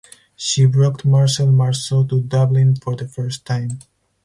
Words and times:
She 0.35 0.65
brought 0.65 1.05
Marcel 1.05 1.51
Marceau 1.51 2.03
to 2.05 2.21
Dublin 2.21 2.75
for 2.75 2.95
the 2.95 3.07
first 3.07 3.45
time. 3.45 3.81